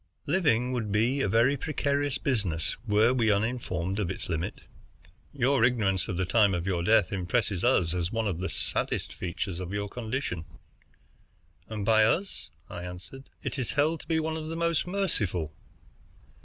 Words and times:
"Living 0.25 0.71
would 0.71 0.91
be 0.91 1.21
a 1.21 1.29
very 1.29 1.55
precarious 1.55 2.17
business, 2.17 2.75
were 2.87 3.13
we 3.13 3.31
uninformed 3.31 3.99
of 3.99 4.09
its 4.09 4.29
limit. 4.29 4.61
Your 5.31 5.63
ignorance 5.63 6.07
of 6.07 6.17
the 6.17 6.25
time 6.25 6.55
of 6.55 6.65
your 6.65 6.81
death 6.81 7.13
impresses 7.13 7.63
us 7.63 7.93
as 7.93 8.11
one 8.11 8.27
of 8.27 8.39
the 8.39 8.49
saddest 8.49 9.13
features 9.13 9.59
of 9.59 9.71
your 9.71 9.87
condition." 9.87 10.45
"And 11.69 11.85
by 11.85 12.03
us," 12.03 12.49
I 12.67 12.81
answered, 12.83 13.29
"it 13.43 13.59
is 13.59 13.73
held 13.73 13.99
to 13.99 14.07
be 14.07 14.19
one 14.19 14.37
of 14.37 14.47
the 14.47 14.55
most 14.57 14.87
merciful." 14.87 15.53